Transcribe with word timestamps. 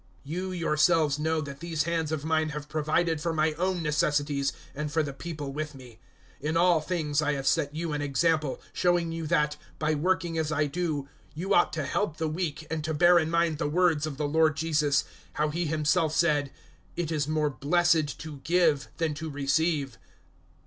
020:034 0.25 0.31
You 0.33 0.51
yourselves 0.51 1.19
know 1.19 1.41
that 1.41 1.59
these 1.59 1.83
hands 1.83 2.11
of 2.11 2.25
mine 2.25 2.49
have 2.49 2.67
provided 2.67 3.21
for 3.21 3.31
my 3.33 3.53
own 3.53 3.83
necessities 3.83 4.51
and 4.73 4.91
for 4.91 5.03
the 5.03 5.13
people 5.13 5.53
with 5.53 5.75
me. 5.75 5.99
020:035 6.41 6.49
In 6.49 6.57
all 6.57 6.81
things 6.81 7.21
I 7.21 7.33
have 7.33 7.45
set 7.45 7.75
you 7.75 7.93
an 7.93 8.01
example, 8.01 8.59
showing 8.73 9.11
you 9.11 9.27
that, 9.27 9.57
by 9.77 9.93
working 9.93 10.39
as 10.39 10.51
I 10.51 10.65
do, 10.65 11.07
you 11.35 11.53
ought 11.53 11.71
to 11.73 11.85
help 11.85 12.17
the 12.17 12.27
weak, 12.27 12.65
and 12.71 12.83
to 12.83 12.95
bear 12.95 13.19
in 13.19 13.29
mind 13.29 13.59
the 13.59 13.69
words 13.69 14.07
of 14.07 14.17
the 14.17 14.27
Lord 14.27 14.57
Jesus, 14.57 15.03
how 15.33 15.49
He 15.49 15.67
Himself 15.67 16.13
said, 16.15 16.51
"`It 16.97 17.11
is 17.11 17.27
more 17.27 17.51
blessed 17.51 18.19
to 18.21 18.37
give 18.43 18.87
than 18.97 19.13
to 19.13 19.29
receive.'" 19.29 19.99